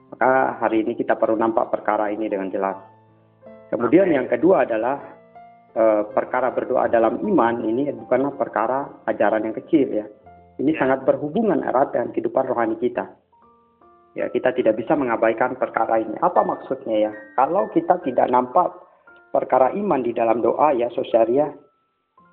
Maka 0.10 0.58
hari 0.58 0.82
ini 0.84 0.98
kita 0.98 1.16
perlu 1.16 1.38
nampak 1.38 1.70
perkara 1.70 2.10
ini 2.10 2.26
dengan 2.26 2.50
jelas. 2.50 2.78
Kemudian 3.70 4.10
okay. 4.10 4.16
yang 4.18 4.28
kedua 4.28 4.66
adalah 4.66 4.98
e, 5.74 5.84
perkara 6.10 6.50
berdoa 6.50 6.90
dalam 6.90 7.22
iman 7.22 7.62
ini 7.62 7.94
bukanlah 7.94 8.34
perkara 8.34 9.06
ajaran 9.06 9.46
yang 9.46 9.56
kecil 9.56 9.88
ya. 9.94 10.06
Ini 10.60 10.74
yeah. 10.74 10.80
sangat 10.82 11.06
berhubungan 11.06 11.62
erat 11.62 11.94
dengan 11.94 12.10
kehidupan 12.12 12.46
rohani 12.50 12.76
kita. 12.82 13.06
Ya, 14.18 14.26
kita 14.34 14.52
tidak 14.58 14.82
bisa 14.82 14.98
mengabaikan 14.98 15.54
perkara 15.56 16.02
ini. 16.02 16.18
Apa 16.20 16.42
maksudnya 16.42 17.10
ya? 17.10 17.12
Kalau 17.38 17.70
kita 17.70 18.02
tidak 18.02 18.28
nampak 18.34 18.74
perkara 19.30 19.70
iman 19.78 20.02
di 20.02 20.12
dalam 20.12 20.42
doa 20.42 20.74
ya, 20.74 20.90
sosialia, 20.90 21.54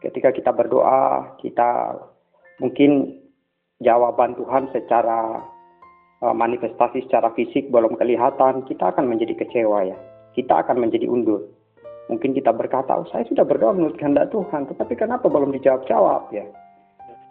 ketika 0.01 0.33
kita 0.33 0.57
berdoa, 0.57 1.37
kita 1.45 2.01
mungkin 2.59 3.21
jawaban 3.85 4.33
Tuhan 4.41 4.73
secara 4.73 5.45
manifestasi 6.23 7.05
secara 7.07 7.29
fisik 7.37 7.69
belum 7.69 8.01
kelihatan, 8.01 8.65
kita 8.65 8.95
akan 8.95 9.05
menjadi 9.11 9.37
kecewa 9.37 9.85
ya 9.85 9.97
kita 10.37 10.53
akan 10.61 10.85
menjadi 10.85 11.09
undur. 11.09 11.49
Mungkin 12.13 12.37
kita 12.37 12.55
berkata, 12.55 12.95
oh 12.95 13.09
saya 13.11 13.27
sudah 13.27 13.43
berdoa 13.43 13.75
menurut 13.75 13.99
kehendak 13.99 14.31
Tuhan, 14.31 14.69
tetapi 14.71 14.95
kenapa 14.95 15.27
belum 15.27 15.51
dijawab-jawab 15.59 16.31
ya? 16.31 16.45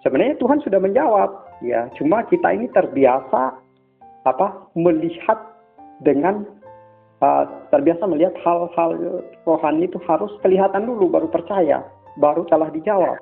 Sebenarnya 0.04 0.36
Tuhan 0.42 0.60
sudah 0.66 0.82
menjawab, 0.82 1.30
ya. 1.64 1.88
Cuma 1.96 2.28
kita 2.28 2.52
ini 2.52 2.68
terbiasa 2.74 3.56
apa 4.26 4.48
melihat 4.76 5.38
dengan 6.04 6.44
uh, 7.24 7.48
terbiasa 7.72 8.04
melihat 8.10 8.36
hal-hal 8.44 9.24
rohani 9.48 9.88
itu 9.88 10.02
harus 10.04 10.34
kelihatan 10.44 10.84
dulu 10.84 11.08
baru 11.08 11.32
percaya, 11.32 11.86
baru 12.20 12.44
telah 12.52 12.68
dijawab. 12.74 13.22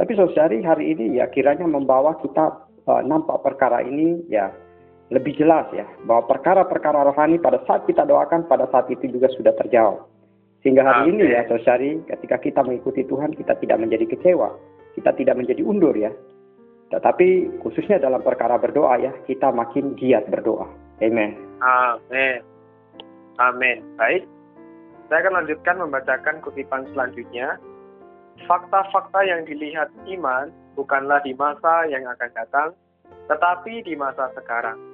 Tapi 0.00 0.16
saudari 0.16 0.64
hari 0.64 0.96
ini 0.96 1.20
ya 1.20 1.28
kiranya 1.28 1.68
membawa 1.68 2.16
kita 2.24 2.56
uh, 2.88 3.04
nampak 3.04 3.36
perkara 3.44 3.84
ini 3.84 4.24
ya 4.32 4.48
lebih 5.10 5.34
jelas 5.34 5.66
ya 5.74 5.82
bahwa 6.06 6.30
perkara-perkara 6.30 7.02
rohani 7.02 7.42
pada 7.42 7.58
saat 7.66 7.82
kita 7.84 8.06
doakan 8.06 8.46
pada 8.46 8.70
saat 8.70 8.86
itu 8.94 9.10
juga 9.10 9.26
sudah 9.34 9.50
terjawab. 9.58 10.06
Sehingga 10.62 10.86
hari 10.86 11.10
ini 11.10 11.34
ya 11.34 11.42
saudari 11.50 11.98
ketika 12.06 12.38
kita 12.38 12.60
mengikuti 12.62 13.02
Tuhan 13.02 13.34
kita 13.34 13.58
tidak 13.58 13.78
menjadi 13.82 14.06
kecewa, 14.06 14.54
kita 14.94 15.10
tidak 15.18 15.34
menjadi 15.34 15.66
undur 15.66 15.92
ya. 15.98 16.14
Tetapi 16.94 17.58
khususnya 17.62 17.98
dalam 17.98 18.22
perkara 18.22 18.54
berdoa 18.60 19.02
ya 19.02 19.12
kita 19.26 19.50
makin 19.50 19.98
giat 19.98 20.30
berdoa. 20.30 20.70
Amin. 21.02 21.34
Amin. 21.58 22.38
Amin. 23.42 23.82
Baik. 23.98 24.22
Saya 25.10 25.26
akan 25.26 25.42
lanjutkan 25.42 25.76
membacakan 25.82 26.38
kutipan 26.44 26.86
selanjutnya. 26.94 27.58
Fakta-fakta 28.46 29.26
yang 29.26 29.42
dilihat 29.42 29.90
iman 30.06 30.54
bukanlah 30.78 31.18
di 31.26 31.34
masa 31.34 31.84
yang 31.90 32.06
akan 32.08 32.30
datang, 32.32 32.68
tetapi 33.28 33.84
di 33.84 33.98
masa 33.98 34.32
sekarang 34.32 34.89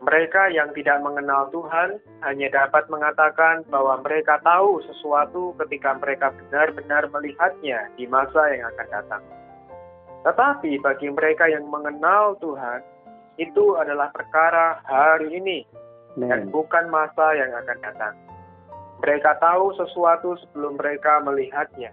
mereka 0.00 0.48
yang 0.48 0.72
tidak 0.72 0.96
mengenal 1.04 1.52
Tuhan 1.52 2.00
hanya 2.24 2.48
dapat 2.48 2.88
mengatakan 2.88 3.68
bahwa 3.68 4.00
mereka 4.00 4.40
tahu 4.40 4.80
sesuatu 4.88 5.52
ketika 5.60 5.92
mereka 6.00 6.32
benar-benar 6.32 7.04
melihatnya 7.12 7.92
di 8.00 8.08
masa 8.08 8.48
yang 8.48 8.64
akan 8.72 8.88
datang. 8.88 9.22
Tetapi 10.24 10.80
bagi 10.80 11.08
mereka 11.12 11.48
yang 11.52 11.68
mengenal 11.68 12.36
Tuhan, 12.40 12.80
itu 13.36 13.76
adalah 13.76 14.08
perkara 14.12 14.80
hari 14.88 15.36
ini 15.36 15.64
dan 16.16 16.48
bukan 16.48 16.88
masa 16.88 17.36
yang 17.36 17.52
akan 17.60 17.78
datang. 17.84 18.14
Mereka 19.00 19.40
tahu 19.40 19.72
sesuatu 19.80 20.36
sebelum 20.44 20.76
mereka 20.76 21.24
melihatnya. 21.24 21.92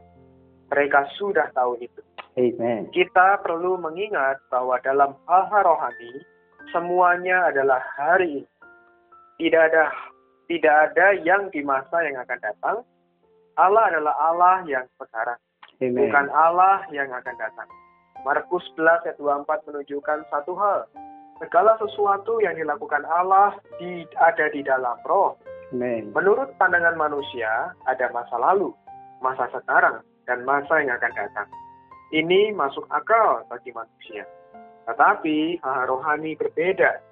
Mereka 0.67 1.07
sudah 1.15 1.47
tahu 1.55 1.79
itu. 1.79 2.03
Amen. 2.35 2.91
Kita 2.91 3.39
perlu 3.39 3.79
mengingat 3.79 4.43
bahwa 4.51 4.75
dalam 4.83 5.15
hal-hal 5.23 5.63
rohani, 5.63 6.19
semuanya 6.71 7.51
adalah 7.51 7.81
hari 7.95 8.43
ini. 8.43 8.50
Tidak 9.38 9.62
ada 9.62 9.93
tidak 10.47 10.75
ada 10.91 11.07
yang 11.21 11.51
di 11.51 11.62
masa 11.62 12.01
yang 12.07 12.17
akan 12.24 12.39
datang, 12.39 12.77
Allah 13.59 13.83
adalah 13.91 14.15
Allah 14.15 14.57
yang 14.63 14.86
sekarang, 14.95 15.38
Amen. 15.83 15.97
bukan 15.97 16.25
Allah 16.31 16.88
yang 16.89 17.12
akan 17.12 17.36
datang. 17.36 17.67
Markus 18.24 18.63
11 18.79 19.12
ayat 19.12 19.17
24 19.19 19.67
menunjukkan 19.67 20.19
satu 20.31 20.53
hal. 20.57 20.88
Segala 21.38 21.77
sesuatu 21.77 22.41
yang 22.41 22.57
dilakukan 22.57 23.05
Allah 23.05 23.53
di, 23.77 24.07
ada 24.17 24.50
di 24.50 24.65
dalam 24.65 24.97
roh. 25.05 25.38
Amen. 25.69 26.09
Menurut 26.15 26.50
pandangan 26.57 26.97
manusia, 26.97 27.75
ada 27.86 28.09
masa 28.09 28.39
lalu, 28.41 28.74
masa 29.21 29.45
sekarang, 29.53 30.01
dan 30.25 30.41
masa 30.47 30.81
yang 30.81 30.97
akan 30.97 31.13
datang. 31.13 31.47
Ini 32.15 32.55
masuk 32.55 32.88
akal 32.88 33.43
bagi 33.51 33.75
manusia. 33.75 34.24
Tetapi 34.88 35.60
hal 35.62 35.91
rohani 35.91 36.34
berbeda. 36.39 37.03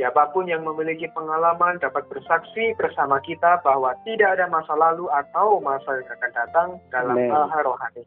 Siapa 0.00 0.32
pun 0.32 0.48
yang 0.48 0.64
memiliki 0.64 1.04
pengalaman 1.12 1.76
dapat 1.76 2.08
bersaksi 2.08 2.72
bersama 2.80 3.20
kita 3.20 3.60
bahwa 3.60 3.92
tidak 4.08 4.40
ada 4.40 4.48
masa 4.48 4.72
lalu 4.72 5.04
atau 5.12 5.60
masa 5.60 6.00
yang 6.00 6.08
akan 6.08 6.32
datang 6.32 6.68
dalam 6.88 7.16
hal-hal 7.28 7.62
rohani. 7.76 8.02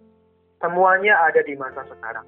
Semuanya 0.58 1.14
ada 1.30 1.46
di 1.46 1.54
masa 1.54 1.86
sekarang. 1.86 2.26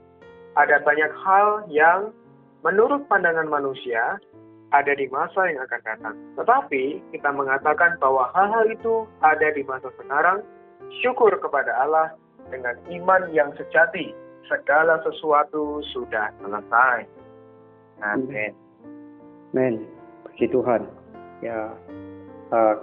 Ada 0.54 0.86
banyak 0.86 1.12
hal 1.26 1.66
yang 1.74 2.14
menurut 2.62 3.10
pandangan 3.10 3.50
manusia 3.50 4.22
ada 4.76 4.94
di 4.94 5.08
masa 5.10 5.48
yang 5.48 5.64
akan 5.64 5.82
datang. 5.82 6.16
Tetapi 6.36 6.84
kita 7.16 7.30
mengatakan 7.32 7.96
bahwa 7.98 8.30
hal-hal 8.36 8.68
itu 8.68 9.08
ada 9.24 9.48
di 9.56 9.64
masa 9.64 9.90
sekarang. 9.96 10.44
Syukur 11.04 11.34
kepada 11.40 11.72
Allah 11.84 12.14
dengan 12.52 12.76
iman 12.92 13.32
yang 13.32 13.52
sejati. 13.56 14.12
Segala 14.48 15.04
sesuatu 15.04 15.84
sudah 15.92 16.32
selesai. 16.39 17.08
Amin. 18.04 18.51
Amin. 19.51 19.84
Puji 20.24 20.48
Tuhan. 20.51 20.88
Ya, 21.44 21.72
eh, 22.51 22.75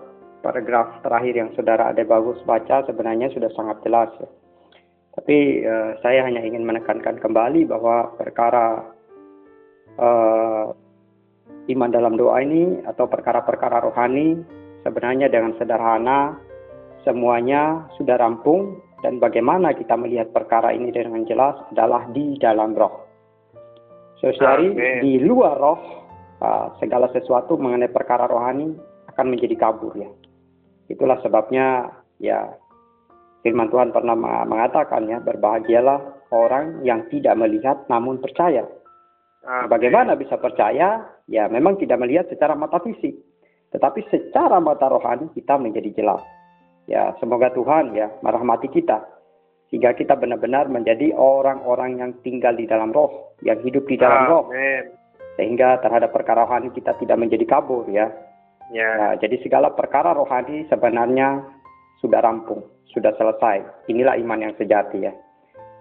paragraf 0.45 1.01
terakhir 1.01 1.35
yang 1.35 1.51
saudara 1.57 1.91
ada 1.91 2.05
bagus 2.05 2.39
baca 2.45 2.85
sebenarnya 2.85 3.33
sudah 3.33 3.49
sangat 3.57 3.81
jelas 3.83 4.13
ya. 4.21 4.29
Tapi 5.15 5.65
eh, 5.65 5.91
saya 6.05 6.27
hanya 6.29 6.45
ingin 6.45 6.69
menekankan 6.69 7.17
kembali 7.23 7.65
bahwa 7.65 8.13
perkara 8.21 8.85
eh, 9.97 10.67
iman 11.73 11.91
dalam 11.91 12.21
doa 12.21 12.45
ini 12.45 12.85
atau 12.85 13.09
perkara-perkara 13.09 13.81
rohani 13.89 14.43
sebenarnya 14.85 15.33
dengan 15.33 15.57
sederhana 15.57 16.37
semuanya 17.09 17.89
sudah 17.97 18.21
rampung 18.21 18.81
dan 19.05 19.21
bagaimana 19.21 19.77
kita 19.77 20.01
melihat 20.01 20.33
perkara 20.33 20.73
ini 20.73 20.89
dengan 20.89 21.29
jelas 21.29 21.61
adalah 21.77 22.09
di 22.09 22.41
dalam 22.41 22.73
roh. 22.73 23.05
Saudari, 24.17 24.73
di 25.05 25.21
luar 25.21 25.61
roh 25.61 25.81
uh, 26.41 26.73
segala 26.81 27.13
sesuatu 27.13 27.61
mengenai 27.61 27.93
perkara 27.93 28.25
rohani 28.25 28.73
akan 29.13 29.27
menjadi 29.29 29.61
kabur 29.61 29.93
ya. 29.93 30.09
Itulah 30.89 31.21
sebabnya 31.21 31.93
ya 32.17 32.57
firman 33.45 33.69
Tuhan 33.69 33.93
pernah 33.93 34.17
mengatakan 34.49 35.05
ya 35.05 35.21
berbahagialah 35.21 36.33
orang 36.33 36.81
yang 36.81 37.05
tidak 37.13 37.37
melihat 37.37 37.85
namun 37.93 38.17
percaya. 38.25 38.65
Bagaimana 39.45 40.17
bisa 40.17 40.41
percaya? 40.41 41.05
Ya 41.29 41.45
memang 41.53 41.77
tidak 41.77 42.01
melihat 42.01 42.25
secara 42.33 42.57
mata 42.57 42.81
fisik, 42.81 43.13
tetapi 43.77 44.09
secara 44.09 44.57
mata 44.57 44.89
rohani 44.89 45.29
kita 45.37 45.61
menjadi 45.61 45.93
jelas. 46.01 46.25
Ya 46.85 47.17
semoga 47.17 47.49
Tuhan 47.53 47.97
ya 47.97 48.13
merahmati 48.21 48.69
kita 48.69 49.15
sehingga 49.73 49.97
kita 49.97 50.15
benar-benar 50.15 50.69
menjadi 50.69 51.17
orang-orang 51.17 51.99
yang 51.99 52.11
tinggal 52.23 52.55
di 52.55 52.69
dalam 52.69 52.93
roh, 52.95 53.35
yang 53.43 53.59
hidup 53.65 53.89
di 53.89 53.99
dalam 53.99 54.31
roh, 54.31 54.45
Amin. 54.53 54.93
sehingga 55.35 55.83
terhadap 55.83 56.15
perkara 56.15 56.47
rohani 56.47 56.71
kita 56.71 56.95
tidak 57.01 57.19
menjadi 57.19 57.43
kabur 57.49 57.89
ya. 57.91 58.07
Ya. 58.73 58.87
Ya, 58.87 59.09
jadi 59.19 59.41
segala 59.43 59.75
perkara 59.75 60.15
rohani 60.15 60.65
sebenarnya 60.71 61.43
sudah 61.99 62.23
rampung, 62.23 62.65
sudah 62.93 63.13
selesai. 63.19 63.89
Inilah 63.91 64.15
iman 64.21 64.47
yang 64.47 64.55
sejati 64.57 65.05
ya. 65.05 65.13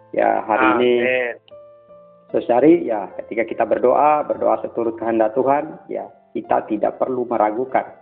Ya 0.10 0.41
hari 0.45 0.67
ini 0.80 0.91
Amin. 1.04 1.36
Saudari, 2.34 2.89
ya 2.89 3.13
ketika 3.21 3.45
kita 3.45 3.63
berdoa, 3.69 4.25
berdoa 4.25 4.58
seturut 4.65 4.97
kehendak 4.97 5.38
Tuhan, 5.38 5.77
ya 5.86 6.10
kita 6.34 6.65
tidak 6.65 6.97
perlu 6.97 7.30
meragukan 7.30 7.93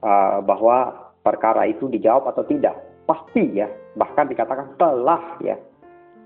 uh, 0.00 0.40
bahwa 0.40 1.05
perkara 1.26 1.66
itu 1.66 1.90
dijawab 1.90 2.30
atau 2.30 2.46
tidak. 2.46 2.78
Pasti 3.02 3.58
ya, 3.58 3.66
bahkan 3.98 4.30
dikatakan 4.30 4.78
telah 4.78 5.22
ya, 5.42 5.58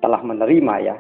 telah 0.05 0.21
menerima 0.21 0.75
ya. 0.85 0.97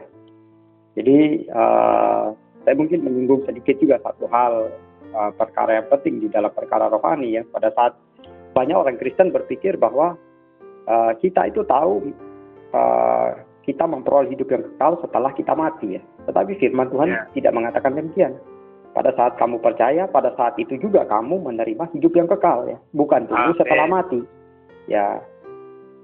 Jadi 0.96 1.44
uh, 1.52 2.32
saya 2.64 2.74
mungkin 2.76 3.04
menyinggung 3.04 3.44
sedikit 3.44 3.76
juga 3.76 4.00
satu 4.00 4.24
hal 4.32 4.72
uh, 5.12 5.30
perkara 5.36 5.84
yang 5.84 5.86
penting 5.92 6.24
di 6.24 6.28
dalam 6.32 6.52
perkara 6.52 6.88
rohani 6.88 7.36
ya. 7.36 7.42
Pada 7.44 7.68
saat 7.76 7.92
banyak 8.56 8.76
orang 8.76 8.96
Kristen 8.96 9.32
berpikir 9.32 9.76
bahwa 9.76 10.16
uh, 10.88 11.12
kita 11.20 11.52
itu 11.52 11.64
tahu 11.64 12.12
uh, 12.72 13.30
kita 13.64 13.84
memperoleh 13.86 14.32
hidup 14.34 14.48
yang 14.50 14.64
kekal 14.74 14.98
setelah 15.04 15.30
kita 15.36 15.52
mati 15.54 16.00
ya. 16.00 16.02
Tetapi 16.26 16.56
firman 16.58 16.88
Tuhan 16.88 17.08
Ya. 17.08 17.24
tidak 17.36 17.52
mengatakan 17.54 17.92
demikian. 17.96 18.32
Pada 18.90 19.14
saat 19.14 19.38
kamu 19.38 19.62
percaya, 19.62 20.10
pada 20.10 20.34
saat 20.34 20.58
itu 20.58 20.74
juga 20.74 21.06
kamu 21.06 21.46
menerima 21.46 21.94
hidup 21.94 22.10
yang 22.18 22.26
kekal 22.26 22.66
ya, 22.66 22.78
bukan 22.90 23.30
tunggu 23.30 23.54
setelah 23.54 23.86
mati. 23.86 24.18
Ya. 24.90 25.22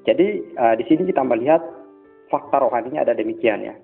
Jadi 0.06 0.54
uh, 0.54 0.78
di 0.78 0.86
sini 0.86 1.02
kita 1.10 1.26
melihat 1.26 1.58
fakta 2.30 2.62
rohaninya 2.62 3.02
ada 3.02 3.18
demikian 3.18 3.66
ya. 3.66 3.74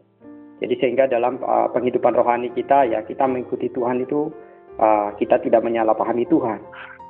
Jadi 0.63 0.79
sehingga 0.79 1.11
dalam 1.11 1.43
uh, 1.43 1.67
penghidupan 1.75 2.15
rohani 2.15 2.55
kita 2.55 2.87
ya 2.87 3.03
kita 3.03 3.27
mengikuti 3.27 3.67
Tuhan 3.75 4.07
itu 4.07 4.31
uh, 4.79 5.11
kita 5.19 5.43
tidak 5.43 5.67
menyalahpahami 5.67 6.23
Tuhan. 6.31 6.63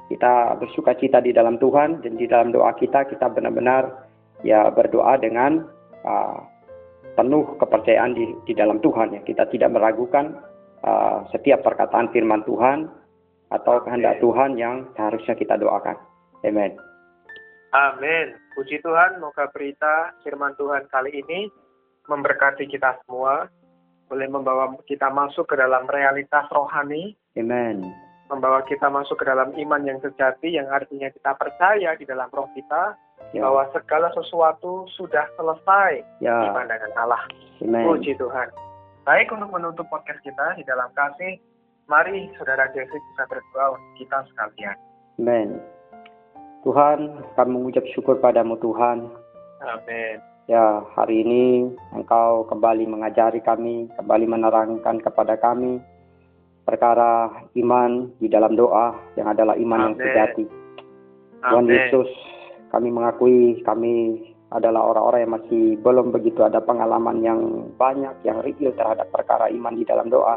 Kita 0.08 0.56
bersuka 0.56 0.96
cita 0.96 1.20
di 1.20 1.36
dalam 1.36 1.60
Tuhan 1.60 2.00
dan 2.00 2.16
di 2.16 2.24
dalam 2.24 2.52
doa 2.52 2.72
kita 2.72 3.04
kita 3.04 3.28
benar-benar 3.28 4.08
ya 4.40 4.72
berdoa 4.72 5.20
dengan 5.20 5.68
uh, 6.08 6.40
penuh 7.12 7.44
kepercayaan 7.60 8.16
di, 8.16 8.32
di 8.48 8.56
dalam 8.56 8.80
Tuhan 8.80 9.12
ya. 9.12 9.20
Kita 9.20 9.44
tidak 9.52 9.76
meragukan 9.76 10.51
uh, 10.82 11.26
setiap 11.30 11.62
perkataan 11.66 12.10
firman 12.10 12.42
Tuhan 12.46 12.90
atau 13.52 13.84
kehendak. 13.84 14.18
Tuhan 14.20 14.56
yang 14.56 14.88
seharusnya 14.96 15.34
kita 15.36 15.58
doakan. 15.60 15.96
Amin. 16.42 16.74
Amin. 17.72 18.36
Puji 18.52 18.84
Tuhan, 18.84 19.16
moga 19.20 19.48
berita 19.48 20.12
firman 20.20 20.52
Tuhan 20.60 20.84
kali 20.92 21.24
ini 21.24 21.48
memberkati 22.04 22.68
kita 22.68 23.00
semua, 23.04 23.48
boleh 24.12 24.28
membawa 24.28 24.76
kita 24.84 25.08
masuk 25.08 25.48
ke 25.48 25.56
dalam 25.56 25.88
realitas 25.88 26.44
rohani, 26.52 27.16
Amin. 27.32 27.80
membawa 28.28 28.60
kita 28.68 28.92
masuk 28.92 29.16
ke 29.16 29.24
dalam 29.24 29.56
iman 29.56 29.82
yang 29.88 29.96
sejati, 30.04 30.52
yang 30.60 30.68
artinya 30.68 31.08
kita 31.08 31.32
percaya 31.38 31.96
di 31.96 32.04
dalam 32.04 32.28
roh 32.34 32.48
kita, 32.52 32.96
Ya. 33.32 33.48
bahwa 33.48 33.64
segala 33.72 34.12
sesuatu 34.12 34.84
sudah 34.92 35.24
selesai 35.40 36.04
di 36.20 36.28
Ya. 36.28 36.52
pandangan 36.52 36.92
Allah. 37.00 37.22
Amin. 37.64 37.86
Puji 37.88 38.12
Tuhan. 38.20 38.50
Baik 39.02 39.34
untuk 39.34 39.50
menutup 39.50 39.82
podcast 39.90 40.22
kita 40.22 40.54
di 40.54 40.62
dalam 40.62 40.86
kasih, 40.94 41.34
mari 41.90 42.30
saudara 42.38 42.70
Jeffrey 42.70 43.02
bisa 43.02 43.26
berdoa 43.26 43.74
untuk 43.74 43.92
kita 43.98 44.18
sekalian. 44.30 44.76
Amin. 45.18 45.48
Tuhan, 46.62 47.18
kami 47.34 47.50
mengucap 47.50 47.82
syukur 47.90 48.22
padamu 48.22 48.54
Tuhan. 48.62 49.10
Amin. 49.66 50.22
Ya, 50.46 50.86
hari 50.94 51.26
ini 51.26 51.74
Engkau 51.98 52.46
kembali 52.46 52.86
mengajari 52.86 53.42
kami, 53.42 53.90
kembali 53.98 54.22
menerangkan 54.30 55.02
kepada 55.02 55.34
kami 55.34 55.82
perkara 56.62 57.26
iman 57.58 58.06
di 58.22 58.30
dalam 58.30 58.54
doa 58.54 58.94
yang 59.18 59.26
adalah 59.34 59.58
iman 59.58 59.90
yang 59.90 59.94
Amin. 59.98 60.04
sejati. 60.06 60.44
Tuhan. 61.42 61.66
Yesus, 61.66 62.10
kami 62.70 62.94
mengakui 62.94 63.66
kami 63.66 63.94
adalah 64.52 64.92
orang-orang 64.92 65.20
yang 65.24 65.34
masih 65.40 65.64
belum 65.80 66.12
begitu 66.12 66.44
ada 66.44 66.60
pengalaman 66.60 67.24
yang 67.24 67.40
banyak, 67.80 68.12
yang 68.22 68.44
real 68.44 68.72
terhadap 68.76 69.08
perkara 69.08 69.48
iman 69.48 69.72
di 69.72 69.84
dalam 69.88 70.12
doa. 70.12 70.36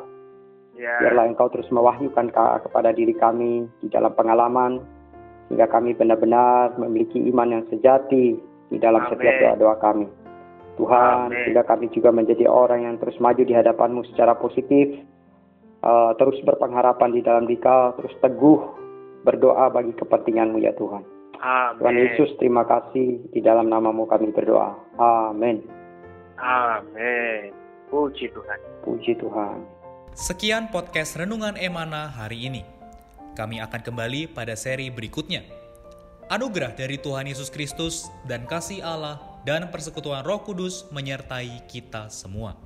Ya. 0.76 0.92
Biarlah 1.00 1.32
Engkau 1.32 1.48
terus 1.52 1.68
mewahyukan 1.72 2.32
ke- 2.32 2.60
kepada 2.68 2.92
diri 2.92 3.16
kami 3.16 3.68
di 3.80 3.88
dalam 3.88 4.12
pengalaman, 4.12 4.84
sehingga 5.48 5.72
kami 5.72 5.96
benar-benar 5.96 6.76
memiliki 6.76 7.20
iman 7.32 7.60
yang 7.60 7.64
sejati 7.72 8.36
di 8.68 8.78
dalam 8.80 9.08
Amin. 9.08 9.12
setiap 9.16 9.36
doa-doa 9.40 9.76
kami. 9.80 10.08
Tuhan, 10.76 11.32
Amin. 11.32 11.40
sehingga 11.48 11.64
kami 11.64 11.88
juga 11.96 12.12
menjadi 12.12 12.52
orang 12.52 12.84
yang 12.84 12.96
terus 13.00 13.16
maju 13.24 13.40
di 13.40 13.56
hadapan-Mu 13.56 14.04
secara 14.12 14.36
positif, 14.36 15.00
eh, 15.80 16.12
terus 16.20 16.36
berpengharapan 16.44 17.16
di 17.16 17.24
dalam 17.24 17.48
Dikau, 17.48 17.96
terus 17.96 18.12
teguh 18.20 18.60
berdoa 19.24 19.72
bagi 19.72 19.96
kepentingan-Mu 19.96 20.60
ya 20.60 20.76
Tuhan. 20.76 21.15
Amin. 21.46 21.78
Tuhan 21.78 21.98
Yesus, 22.02 22.30
terima 22.42 22.66
kasih 22.66 23.22
di 23.30 23.38
dalam 23.38 23.70
namamu 23.70 24.10
kami 24.10 24.34
berdoa. 24.34 24.74
Amin. 24.98 25.62
Amin. 26.42 27.54
Puji 27.94 28.34
Tuhan. 28.34 28.60
Puji 28.82 29.14
Tuhan. 29.22 29.62
Sekian 30.18 30.74
podcast 30.74 31.14
Renungan 31.14 31.54
Emana 31.54 32.10
hari 32.10 32.50
ini. 32.50 32.66
Kami 33.38 33.62
akan 33.62 33.78
kembali 33.86 34.34
pada 34.34 34.58
seri 34.58 34.90
berikutnya. 34.90 35.46
Anugerah 36.34 36.74
dari 36.74 36.98
Tuhan 36.98 37.30
Yesus 37.30 37.54
Kristus 37.54 38.10
dan 38.26 38.50
kasih 38.50 38.82
Allah 38.82 39.22
dan 39.46 39.70
persekutuan 39.70 40.26
Roh 40.26 40.42
Kudus 40.42 40.90
menyertai 40.90 41.70
kita 41.70 42.10
semua. 42.10 42.58